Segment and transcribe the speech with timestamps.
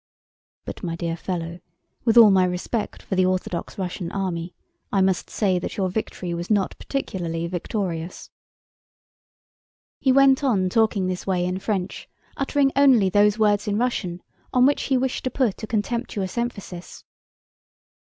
[0.65, 1.59] "But my dear fellow,
[2.05, 4.55] with all my respect for the Orthodox Russian army,
[4.91, 8.31] I must say that your victory was not particularly victorious."
[9.99, 14.23] He went on talking in this way in French, uttering only those words in Russian
[14.51, 17.03] on which he wished to put a contemptuous emphasis.